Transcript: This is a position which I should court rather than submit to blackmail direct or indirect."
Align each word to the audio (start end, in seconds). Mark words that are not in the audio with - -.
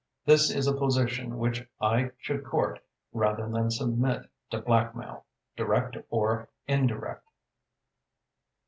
This 0.25 0.49
is 0.49 0.65
a 0.65 0.73
position 0.73 1.37
which 1.37 1.69
I 1.79 2.09
should 2.17 2.43
court 2.43 2.79
rather 3.13 3.47
than 3.47 3.69
submit 3.69 4.27
to 4.49 4.59
blackmail 4.59 5.25
direct 5.55 5.95
or 6.09 6.49
indirect." 6.67 7.27